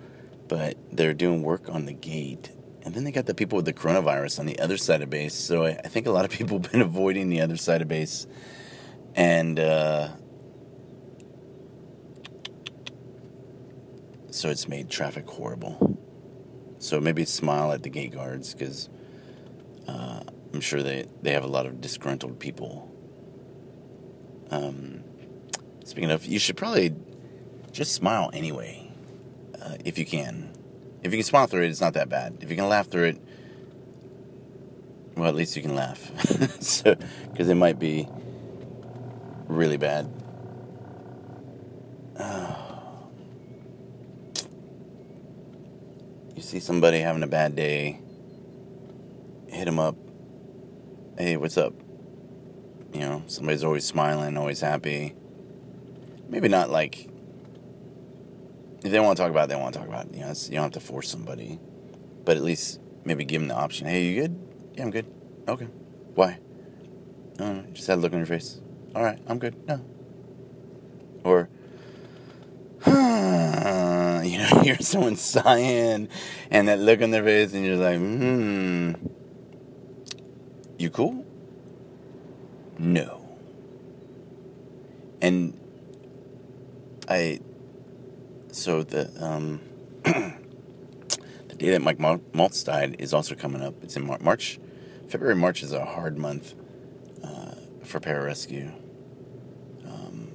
but 0.47 0.77
they're 0.91 1.13
doing 1.13 1.43
work 1.43 1.69
on 1.69 1.85
the 1.85 1.93
gate. 1.93 2.49
And 2.85 2.93
then 2.93 3.03
they 3.03 3.11
got 3.11 3.25
the 3.25 3.33
people 3.33 3.55
with 3.55 3.65
the 3.65 3.73
coronavirus 3.73 4.39
on 4.39 4.45
the 4.45 4.59
other 4.59 4.77
side 4.77 5.01
of 5.01 5.09
base. 5.09 5.33
So 5.33 5.65
I, 5.65 5.71
I 5.71 5.87
think 5.87 6.05
a 6.05 6.11
lot 6.11 6.23
of 6.23 6.31
people 6.31 6.59
have 6.59 6.71
been 6.71 6.81
avoiding 6.93 7.29
the 7.29 7.41
other 7.41 7.57
side 7.57 7.81
of 7.81 7.87
base. 7.87 8.27
And 9.15 9.59
uh, 9.59 10.09
so 14.29 14.49
it's 14.49 14.67
made 14.67 14.89
traffic 14.89 15.27
horrible. 15.27 15.99
So 16.77 17.01
maybe 17.01 17.25
smile 17.25 17.71
at 17.71 17.81
the 17.81 17.89
gate 17.89 18.13
guards 18.13 18.53
because 18.53 18.89
uh, 19.87 20.21
I'm 20.53 20.61
sure 20.61 20.83
they, 20.83 21.05
they 21.23 21.31
have 21.31 21.43
a 21.43 21.47
lot 21.47 21.65
of 21.65 21.81
disgruntled 21.81 22.39
people. 22.39 22.91
Um, 24.51 25.03
speaking 25.83 26.11
of, 26.11 26.23
you 26.25 26.37
should 26.37 26.55
probably 26.55 26.93
just 27.71 27.93
smile 27.93 28.29
anyway, 28.31 28.91
uh, 29.59 29.77
if 29.83 29.97
you 29.97 30.05
can. 30.05 30.54
If 31.05 31.11
you 31.11 31.19
can 31.19 31.23
smile 31.23 31.45
through 31.45 31.61
it, 31.61 31.69
it's 31.69 31.81
not 31.81 31.93
that 31.93 32.09
bad. 32.09 32.39
If 32.41 32.49
you 32.49 32.55
can 32.55 32.67
laugh 32.67 32.87
through 32.87 33.03
it, 33.03 33.21
well, 35.15 35.29
at 35.29 35.35
least 35.35 35.55
you 35.55 35.61
can 35.61 35.75
laugh. 35.75 35.99
so, 36.59 36.95
because 37.31 37.47
it 37.47 37.53
might 37.53 37.77
be 37.77 38.07
really 39.47 39.77
bad. 39.77 40.11
You 46.35 46.41
see 46.41 46.59
somebody 46.59 46.99
having 46.99 47.23
a 47.23 47.27
bad 47.27 47.55
day, 47.55 48.01
hit 49.47 49.63
them 49.63 49.79
up. 49.79 49.95
Hey, 51.17 51.37
what's 51.37 51.57
up? 51.57 51.73
You 52.93 52.99
know, 52.99 53.23
somebody's 53.27 53.63
always 53.63 53.85
smiling, 53.85 54.35
always 54.35 54.59
happy. 54.59 55.15
Maybe 56.27 56.49
not 56.49 56.69
like 56.69 57.07
if 58.85 58.91
they 58.91 58.99
want 58.99 59.17
to 59.17 59.23
talk 59.23 59.31
about 59.31 59.45
it, 59.45 59.49
they 59.49 59.55
want 59.55 59.73
to 59.73 59.79
talk 59.79 59.87
about 59.87 60.05
it. 60.05 60.13
You 60.13 60.19
know, 60.21 60.27
you 60.27 60.51
don't 60.51 60.63
have 60.63 60.71
to 60.73 60.79
force 60.79 61.09
somebody, 61.09 61.59
but 62.23 62.37
at 62.37 62.43
least 62.43 62.79
maybe 63.03 63.25
give 63.25 63.41
them 63.41 63.47
the 63.47 63.55
option. 63.55 63.87
Hey, 63.87 64.05
you 64.05 64.21
good? 64.21 64.39
Yeah, 64.75 64.83
I'm 64.83 64.91
good. 64.91 65.11
Okay. 65.47 65.67
Why? 66.13 66.37
No, 67.39 67.65
just 67.73 67.87
had 67.87 67.97
a 67.97 68.01
look 68.01 68.13
on 68.13 68.19
your 68.19 68.27
face. 68.27 68.61
All 68.93 69.03
right, 69.03 69.19
I'm 69.27 69.39
good. 69.39 69.55
No. 69.67 69.83
Or, 71.23 71.49
you 72.85 72.93
know, 72.93 74.23
you 74.23 74.61
hear 74.61 74.77
someone 74.79 75.15
sighing 75.15 76.07
and 76.51 76.67
that 76.67 76.79
look 76.79 77.01
on 77.01 77.09
their 77.09 77.23
face, 77.23 77.53
and 77.53 77.65
you're 77.65 77.77
like, 77.77 77.97
hmm, 77.97 78.93
you 80.77 80.91
cool? 80.91 81.25
No. 82.77 83.27
And 85.21 85.59
I, 87.09 87.39
so 88.55 88.83
the, 88.83 89.11
um, 89.21 89.59
the 90.03 91.55
day 91.57 91.71
that 91.71 91.81
Mike 91.81 91.97
Maltz 91.97 92.63
died 92.63 92.95
is 92.99 93.13
also 93.13 93.35
coming 93.35 93.61
up. 93.61 93.75
It's 93.83 93.97
in 93.97 94.07
March. 94.21 94.59
February, 95.09 95.35
March 95.35 95.61
is 95.61 95.73
a 95.73 95.83
hard 95.83 96.17
month 96.17 96.53
uh, 97.21 97.55
for 97.83 97.99
pararescue. 97.99 98.71
Um, 99.85 100.31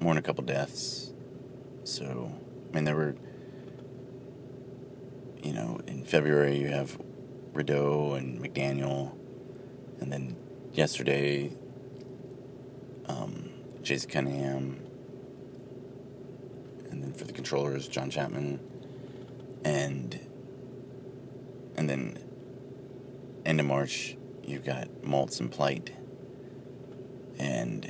more 0.00 0.14
than 0.14 0.18
a 0.18 0.22
couple 0.22 0.44
deaths. 0.44 1.12
So, 1.82 2.30
I 2.70 2.74
mean, 2.76 2.84
there 2.84 2.94
were, 2.94 3.16
you 5.42 5.52
know, 5.52 5.80
in 5.88 6.04
February 6.04 6.58
you 6.58 6.68
have 6.68 6.96
Rideau 7.52 8.12
and 8.14 8.40
McDaniel, 8.40 9.16
and 10.00 10.12
then 10.12 10.36
yesterday, 10.72 11.50
um, 13.06 13.50
Jason 13.82 14.10
Cunningham, 14.10 14.81
for 17.16 17.24
the 17.24 17.32
controllers, 17.32 17.88
John 17.88 18.10
Chapman, 18.10 18.60
and 19.64 20.18
and 21.76 21.88
then 21.88 22.18
end 23.44 23.60
of 23.60 23.66
March, 23.66 24.16
you've 24.44 24.64
got 24.64 24.88
Maltz 25.02 25.40
and 25.40 25.50
Plite, 25.50 25.90
and 27.38 27.84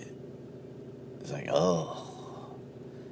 it's 1.20 1.30
like, 1.30 1.48
oh, 1.50 2.56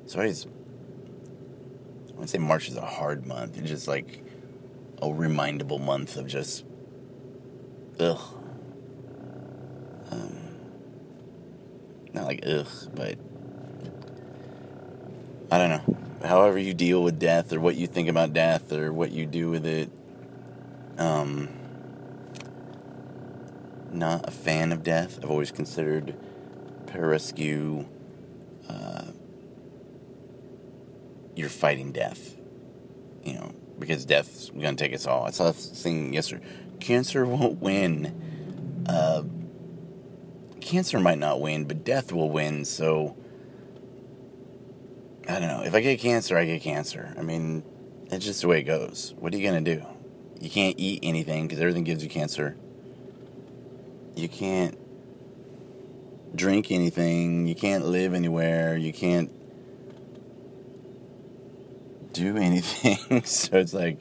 so 0.06 0.20
it's 0.20 0.46
I 0.46 2.20
would 2.20 2.28
say 2.28 2.38
March 2.38 2.68
is 2.68 2.76
a 2.76 2.82
hard 2.82 3.26
month. 3.26 3.56
It's 3.56 3.68
just 3.68 3.88
like 3.88 4.22
a 5.00 5.06
remindable 5.06 5.80
month 5.80 6.16
of 6.16 6.26
just, 6.26 6.64
ugh. 7.98 8.20
Um, 10.10 10.36
not 12.12 12.26
like 12.26 12.44
ugh, 12.46 12.68
but 12.94 13.18
I 15.50 15.58
don't 15.58 15.70
know. 15.70 16.28
However 16.28 16.58
you 16.58 16.74
deal 16.74 17.02
with 17.02 17.18
death, 17.18 17.52
or 17.52 17.60
what 17.60 17.76
you 17.76 17.86
think 17.86 18.08
about 18.08 18.32
death, 18.32 18.72
or 18.72 18.92
what 18.92 19.10
you 19.10 19.26
do 19.26 19.50
with 19.50 19.66
it. 19.66 19.90
Um, 20.98 21.48
not 23.90 24.28
a 24.28 24.30
fan 24.30 24.72
of 24.72 24.82
death. 24.82 25.18
I've 25.22 25.30
always 25.30 25.50
considered 25.50 26.14
pararescue 26.86 27.86
uh, 28.68 29.04
you're 31.34 31.48
fighting 31.48 31.92
death. 31.92 32.36
You 33.24 33.34
know, 33.34 33.54
because 33.78 34.04
death's 34.04 34.50
to 34.50 34.74
take 34.76 34.94
us 34.94 35.06
all. 35.06 35.24
I 35.24 35.30
saw 35.30 35.50
this 35.50 35.68
thing 35.82 36.14
yesterday. 36.14 36.44
Cancer 36.78 37.26
won't 37.26 37.60
win. 37.60 38.84
Uh, 38.88 39.24
cancer 40.60 40.98
might 41.00 41.18
not 41.18 41.40
win, 41.40 41.64
but 41.64 41.84
death 41.84 42.12
will 42.12 42.30
win. 42.30 42.64
So, 42.64 43.16
I 45.30 45.38
don't 45.38 45.48
know. 45.48 45.62
If 45.62 45.74
I 45.74 45.80
get 45.80 46.00
cancer, 46.00 46.36
I 46.36 46.44
get 46.44 46.60
cancer. 46.60 47.14
I 47.16 47.22
mean, 47.22 47.62
it's 48.10 48.24
just 48.24 48.42
the 48.42 48.48
way 48.48 48.60
it 48.60 48.64
goes. 48.64 49.14
What 49.18 49.32
are 49.32 49.36
you 49.36 49.48
going 49.48 49.64
to 49.64 49.76
do? 49.76 49.86
You 50.40 50.50
can't 50.50 50.74
eat 50.78 51.00
anything 51.02 51.46
because 51.46 51.60
everything 51.60 51.84
gives 51.84 52.02
you 52.02 52.10
cancer. 52.10 52.56
You 54.16 54.28
can't 54.28 54.76
drink 56.34 56.72
anything. 56.72 57.46
You 57.46 57.54
can't 57.54 57.86
live 57.86 58.14
anywhere. 58.14 58.76
You 58.76 58.92
can't 58.92 59.30
do 62.12 62.36
anything. 62.38 63.22
so 63.24 63.58
it's 63.58 63.74
like 63.74 63.98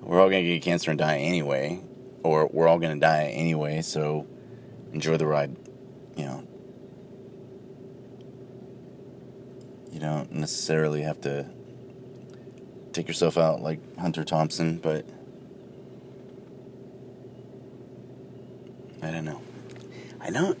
we're 0.00 0.20
all 0.20 0.30
gonna 0.30 0.42
get 0.42 0.62
cancer 0.62 0.90
and 0.90 0.98
die 0.98 1.18
anyway, 1.18 1.80
or 2.22 2.46
we're 2.46 2.66
all 2.66 2.78
gonna 2.78 2.98
die 2.98 3.26
anyway. 3.34 3.82
So 3.82 4.26
enjoy 4.92 5.16
the 5.16 5.26
ride. 5.26 5.54
You 6.16 6.24
know, 6.24 6.48
you 9.92 10.00
don't 10.00 10.32
necessarily 10.32 11.02
have 11.02 11.20
to 11.22 11.46
take 12.92 13.08
yourself 13.08 13.38
out 13.38 13.62
like 13.62 13.80
Hunter 13.98 14.24
Thompson, 14.24 14.78
but 14.78 15.06
I 19.02 19.10
don't 19.10 19.24
know. 19.24 19.40
I 20.20 20.30
know. 20.30 20.56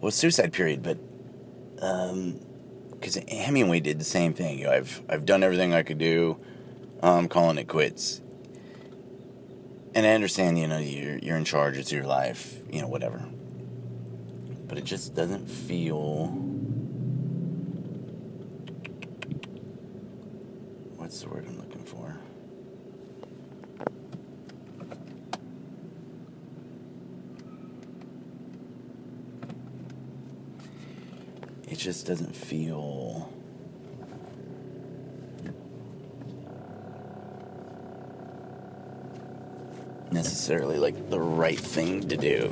Well, 0.00 0.10
suicide 0.10 0.52
period, 0.52 0.82
but 0.82 0.98
um, 1.82 2.40
because 2.92 3.16
Hemingway 3.16 3.80
did 3.80 3.98
the 3.98 4.04
same 4.04 4.34
thing. 4.34 4.58
You 4.58 4.64
know, 4.64 4.72
I've 4.72 5.02
I've 5.08 5.26
done 5.26 5.42
everything 5.42 5.74
I 5.74 5.82
could 5.82 5.98
do. 5.98 6.38
I'm 7.02 7.28
calling 7.28 7.58
it 7.58 7.68
quits. 7.68 8.20
And 9.94 10.06
I 10.06 10.10
understand, 10.10 10.58
you 10.58 10.68
know, 10.68 10.78
you're 10.78 11.18
you're 11.18 11.36
in 11.36 11.44
charge. 11.44 11.76
It's 11.76 11.90
your 11.90 12.04
life, 12.04 12.58
you 12.70 12.80
know, 12.80 12.88
whatever. 12.88 13.22
But 14.68 14.78
it 14.78 14.84
just 14.84 15.14
doesn't 15.14 15.48
feel. 15.48 16.26
What's 20.96 21.22
the 21.22 21.28
word 21.28 21.46
I'm 21.48 21.58
looking 21.58 21.82
for? 21.84 22.16
it 31.69 31.69
just 31.80 32.06
doesn't 32.06 32.36
feel 32.36 33.32
necessarily 40.10 40.76
like 40.76 41.08
the 41.08 41.18
right 41.18 41.58
thing 41.58 42.06
to 42.06 42.18
do. 42.18 42.50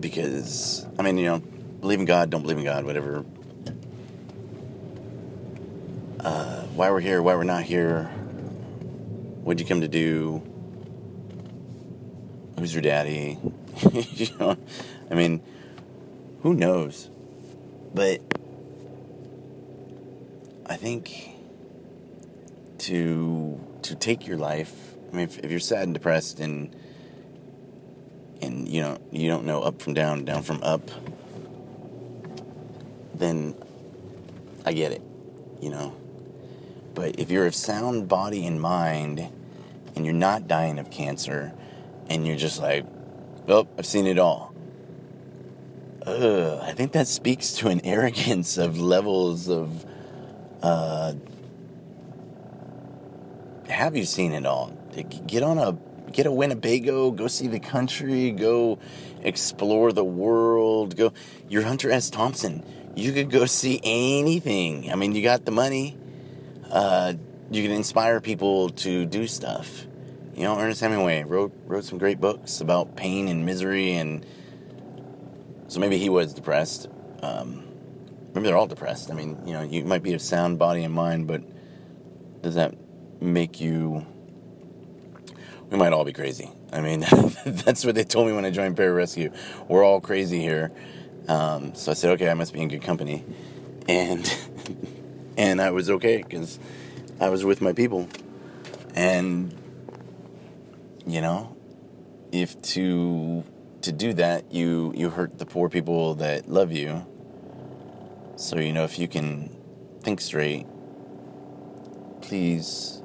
Because, 0.00 0.84
I 0.98 1.02
mean, 1.02 1.16
you 1.18 1.26
know, 1.26 1.38
believe 1.38 2.00
in 2.00 2.04
God, 2.04 2.30
don't 2.30 2.42
believe 2.42 2.58
in 2.58 2.64
God, 2.64 2.84
whatever. 2.84 3.24
Uh, 6.18 6.62
why 6.74 6.90
we're 6.90 7.00
here, 7.00 7.22
why 7.22 7.36
we're 7.36 7.44
not 7.44 7.62
here, 7.62 8.06
what'd 9.44 9.60
you 9.60 9.66
come 9.66 9.82
to 9.82 9.88
do, 9.88 10.42
who's 12.58 12.74
your 12.74 12.82
daddy, 12.82 13.38
you 13.92 14.26
know, 14.40 14.56
I 15.12 15.14
mean, 15.14 15.42
who 16.42 16.54
knows? 16.54 17.10
But 17.94 18.22
I 20.64 20.76
think 20.76 21.28
to 22.78 23.60
to 23.82 23.94
take 23.94 24.26
your 24.26 24.38
life. 24.38 24.72
I 25.12 25.16
mean, 25.16 25.24
if, 25.24 25.38
if, 25.40 25.50
you're 25.50 25.60
sad 25.60 25.82
and 25.82 25.92
depressed 25.92 26.40
and 26.40 26.74
and 28.40 28.66
you 28.66 28.80
know 28.80 28.98
you 29.10 29.28
don't 29.28 29.44
know 29.44 29.60
up 29.60 29.82
from 29.82 29.92
down, 29.92 30.24
down 30.24 30.42
from 30.42 30.62
up, 30.62 30.90
then 33.14 33.54
I 34.64 34.72
get 34.72 34.92
it, 34.92 35.02
you 35.60 35.68
know. 35.68 35.94
But 36.94 37.20
if 37.20 37.30
you're 37.30 37.46
of 37.46 37.54
sound 37.54 38.08
body 38.08 38.46
and 38.46 38.58
mind, 38.58 39.28
and 39.94 40.06
you're 40.06 40.14
not 40.14 40.48
dying 40.48 40.78
of 40.78 40.90
cancer, 40.90 41.52
and 42.08 42.26
you're 42.26 42.36
just 42.36 42.62
like, 42.62 42.86
well, 43.46 43.68
I've 43.76 43.86
seen 43.86 44.06
it 44.06 44.18
all. 44.18 44.51
Uh, 46.06 46.58
I 46.60 46.72
think 46.72 46.92
that 46.92 47.06
speaks 47.06 47.52
to 47.54 47.68
an 47.68 47.80
arrogance 47.84 48.58
of 48.58 48.80
levels 48.80 49.48
of. 49.48 49.86
Uh, 50.60 51.14
have 53.68 53.96
you 53.96 54.04
seen 54.04 54.32
it 54.32 54.44
all? 54.44 54.76
Get 55.26 55.42
on 55.42 55.58
a 55.58 55.78
get 56.12 56.26
a 56.26 56.32
Winnebago, 56.32 57.12
go 57.12 57.28
see 57.28 57.46
the 57.46 57.60
country, 57.60 58.32
go 58.32 58.78
explore 59.22 59.92
the 59.92 60.04
world. 60.04 60.96
Go, 60.96 61.12
you're 61.48 61.62
Hunter 61.62 61.90
S. 61.90 62.10
Thompson. 62.10 62.64
You 62.96 63.12
could 63.12 63.30
go 63.30 63.46
see 63.46 63.80
anything. 63.82 64.90
I 64.92 64.96
mean, 64.96 65.14
you 65.14 65.22
got 65.22 65.44
the 65.44 65.52
money. 65.52 65.96
Uh, 66.70 67.14
you 67.50 67.62
can 67.62 67.70
inspire 67.70 68.20
people 68.20 68.70
to 68.70 69.06
do 69.06 69.26
stuff. 69.28 69.86
You 70.34 70.42
know, 70.42 70.58
Ernest 70.58 70.80
Hemingway 70.80 71.22
wrote 71.22 71.52
wrote 71.66 71.84
some 71.84 71.98
great 71.98 72.20
books 72.20 72.60
about 72.60 72.96
pain 72.96 73.28
and 73.28 73.46
misery, 73.46 73.92
and 73.92 74.26
so 75.72 75.80
maybe 75.80 75.96
he 75.96 76.10
was 76.10 76.34
depressed. 76.34 76.86
Um, 77.22 77.64
maybe 78.34 78.46
they're 78.46 78.58
all 78.58 78.66
depressed. 78.66 79.10
I 79.10 79.14
mean, 79.14 79.38
you 79.46 79.54
know, 79.54 79.62
you 79.62 79.84
might 79.84 80.02
be 80.02 80.12
of 80.12 80.20
sound 80.20 80.58
body 80.58 80.84
and 80.84 80.92
mind, 80.92 81.26
but 81.26 81.40
does 82.42 82.56
that 82.56 82.74
make 83.22 83.58
you? 83.58 84.04
We 85.70 85.78
might 85.78 85.94
all 85.94 86.04
be 86.04 86.12
crazy. 86.12 86.50
I 86.74 86.82
mean, 86.82 87.00
that's 87.46 87.86
what 87.86 87.94
they 87.94 88.04
told 88.04 88.26
me 88.26 88.34
when 88.34 88.44
I 88.44 88.50
joined 88.50 88.76
Pararescue. 88.76 89.34
We're 89.66 89.82
all 89.82 90.02
crazy 90.02 90.40
here. 90.40 90.72
Um, 91.26 91.74
so 91.74 91.90
I 91.90 91.94
said, 91.94 92.10
okay, 92.10 92.28
I 92.28 92.34
must 92.34 92.52
be 92.52 92.60
in 92.60 92.68
good 92.68 92.82
company, 92.82 93.24
and 93.88 94.30
and 95.38 95.58
I 95.58 95.70
was 95.70 95.88
okay 95.88 96.18
because 96.18 96.58
I 97.18 97.30
was 97.30 97.46
with 97.46 97.62
my 97.62 97.72
people, 97.72 98.10
and 98.94 99.54
you 101.06 101.22
know, 101.22 101.56
if 102.30 102.60
to 102.60 103.42
to 103.82 103.92
do 103.92 104.12
that, 104.14 104.52
you 104.52 104.92
you 104.96 105.10
hurt 105.10 105.38
the 105.38 105.46
poor 105.46 105.68
people 105.68 106.14
that 106.16 106.48
love 106.48 106.72
you. 106.72 107.06
So 108.36 108.58
you 108.58 108.72
know, 108.72 108.84
if 108.84 108.98
you 108.98 109.08
can 109.08 109.56
think 110.00 110.20
straight, 110.20 110.66
please, 112.20 113.02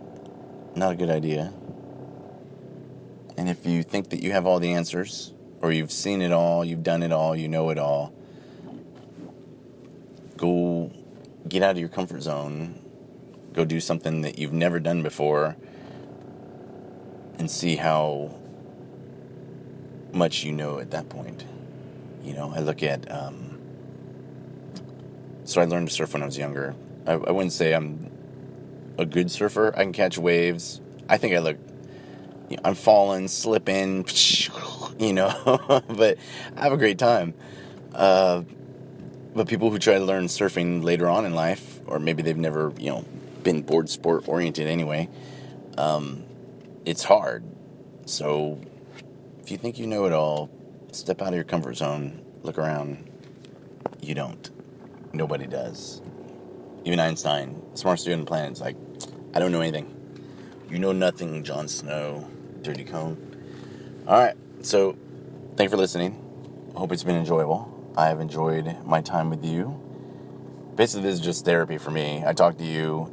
not 0.75 0.93
a 0.93 0.95
good 0.95 1.09
idea. 1.09 1.53
And 3.37 3.49
if 3.49 3.65
you 3.65 3.83
think 3.83 4.09
that 4.09 4.23
you 4.23 4.31
have 4.31 4.45
all 4.45 4.59
the 4.59 4.73
answers, 4.73 5.33
or 5.61 5.71
you've 5.71 5.91
seen 5.91 6.21
it 6.21 6.31
all, 6.31 6.65
you've 6.65 6.83
done 6.83 7.03
it 7.03 7.11
all, 7.11 7.35
you 7.35 7.47
know 7.47 7.69
it 7.69 7.77
all, 7.77 8.13
go 10.37 10.91
get 11.47 11.61
out 11.61 11.71
of 11.71 11.77
your 11.77 11.89
comfort 11.89 12.21
zone, 12.21 12.79
go 13.53 13.63
do 13.63 13.79
something 13.79 14.21
that 14.21 14.39
you've 14.39 14.53
never 14.53 14.79
done 14.79 15.03
before, 15.03 15.55
and 17.37 17.49
see 17.49 17.75
how 17.75 18.35
much 20.17 20.43
you 20.43 20.51
know 20.51 20.79
at 20.79 20.91
that 20.91 21.09
point. 21.09 21.45
You 22.23 22.33
know, 22.33 22.51
I 22.53 22.59
look 22.59 22.83
at, 22.83 23.09
um, 23.09 23.59
so 25.45 25.61
I 25.61 25.65
learned 25.65 25.87
to 25.87 25.93
surf 25.93 26.13
when 26.13 26.23
I 26.23 26.25
was 26.25 26.37
younger. 26.37 26.75
I, 27.05 27.13
I 27.13 27.31
wouldn't 27.31 27.53
say 27.53 27.73
I'm 27.73 28.11
a 28.97 29.05
good 29.05 29.31
surfer. 29.31 29.73
I 29.75 29.83
can 29.83 29.93
catch 29.93 30.17
waves. 30.17 30.81
I 31.07 31.17
think 31.17 31.35
I 31.35 31.39
look 31.39 31.57
I'm 32.63 32.75
falling, 32.75 33.27
slipping, 33.27 34.05
you 34.99 35.13
know, 35.13 35.83
but 35.87 36.17
I 36.55 36.61
have 36.61 36.73
a 36.73 36.77
great 36.77 36.97
time. 36.97 37.33
Uh, 37.93 38.43
but 39.33 39.47
people 39.47 39.69
who 39.69 39.79
try 39.79 39.95
to 39.95 40.03
learn 40.03 40.25
surfing 40.25 40.83
later 40.83 41.07
on 41.07 41.25
in 41.25 41.33
life, 41.35 41.79
or 41.85 41.99
maybe 41.99 42.23
they've 42.23 42.37
never, 42.37 42.73
you 42.77 42.89
know, 42.89 43.05
been 43.43 43.61
board 43.61 43.89
sport 43.89 44.27
oriented 44.27 44.67
anyway, 44.67 45.09
um, 45.77 46.23
it's 46.85 47.03
hard. 47.03 47.43
So 48.05 48.59
if 49.47 49.51
you 49.51 49.57
think 49.57 49.79
you 49.79 49.87
know 49.87 50.03
it 50.03 50.11
all, 50.11 50.49
step 50.91 51.21
out 51.21 51.29
of 51.29 51.35
your 51.35 51.45
comfort 51.45 51.77
zone, 51.77 52.21
look 52.43 52.57
around. 52.57 53.09
You 54.01 54.13
don't. 54.13 54.49
Nobody 55.13 55.47
does. 55.47 56.01
Even 56.83 56.99
Einstein, 56.99 57.61
smartest 57.73 58.09
on 58.09 58.19
the 58.19 58.25
planet, 58.25 58.59
like, 58.59 58.75
I 59.33 59.39
don't 59.39 59.53
know 59.53 59.61
anything. 59.61 59.95
You 60.69 60.79
know 60.79 60.91
nothing, 60.91 61.45
Jon 61.45 61.69
Snow 61.69 62.27
dirty 62.61 62.83
cone. 62.83 64.03
All 64.05 64.19
right, 64.19 64.35
so 64.63 64.97
thank 65.55 65.67
you 65.67 65.71
for 65.71 65.77
listening. 65.77 66.21
Hope 66.75 66.91
it's 66.91 67.03
been 67.03 67.15
enjoyable. 67.15 67.93
I 67.95 68.07
have 68.07 68.19
enjoyed 68.19 68.75
my 68.83 68.99
time 68.99 69.29
with 69.29 69.45
you. 69.45 69.81
Basically, 70.75 71.03
this 71.03 71.19
is 71.19 71.21
just 71.21 71.45
therapy 71.45 71.77
for 71.77 71.91
me. 71.91 72.21
I 72.27 72.33
talk 72.33 72.57
to 72.57 72.65
you, 72.65 73.09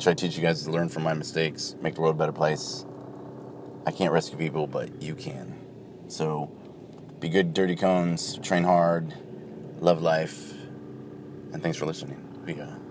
try 0.00 0.12
to 0.12 0.26
teach 0.26 0.36
you 0.36 0.42
guys 0.42 0.64
to 0.64 0.72
learn 0.72 0.88
from 0.88 1.04
my 1.04 1.14
mistakes, 1.14 1.76
make 1.80 1.94
the 1.94 2.00
world 2.00 2.16
a 2.16 2.18
better 2.18 2.32
place. 2.32 2.84
I 3.86 3.90
can't 3.90 4.12
rescue 4.12 4.38
people, 4.38 4.66
but 4.66 5.02
you 5.02 5.14
can. 5.14 5.58
So 6.08 6.50
be 7.20 7.28
good, 7.28 7.54
dirty 7.54 7.76
cones, 7.76 8.38
train 8.38 8.64
hard, 8.64 9.14
love 9.80 10.02
life, 10.02 10.52
and 11.52 11.62
thanks 11.62 11.78
for 11.78 11.86
listening. 11.86 12.18
Got. 12.46 12.81